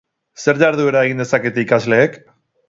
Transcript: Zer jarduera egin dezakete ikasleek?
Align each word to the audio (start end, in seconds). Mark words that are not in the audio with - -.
Zer 0.43 0.59
jarduera 0.63 1.03
egin 1.09 1.21
dezakete 1.23 1.67
ikasleek? 1.67 2.19